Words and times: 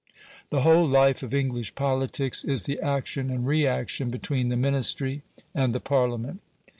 The 0.49 0.61
whole 0.61 0.87
life 0.87 1.21
of 1.21 1.31
English 1.31 1.75
politics 1.75 2.43
is 2.43 2.63
the 2.63 2.79
action 2.79 3.29
and 3.29 3.45
reaction 3.45 4.09
between 4.09 4.49
the 4.49 4.57
Ministry 4.57 5.21
and 5.53 5.75
the 5.75 5.79
Parliament. 5.79 6.41